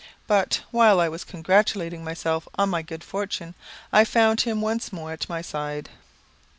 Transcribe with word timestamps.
But, 0.25 0.61
while 0.71 0.99
I 0.99 1.07
was 1.09 1.23
congratulating 1.23 2.03
myself 2.03 2.47
on 2.57 2.71
my 2.71 2.81
good 2.81 3.03
fortune, 3.03 3.53
I 3.93 4.03
found 4.03 4.41
him 4.41 4.59
once 4.59 4.91
more 4.91 5.11
at 5.11 5.29
my 5.29 5.43
side. 5.43 5.89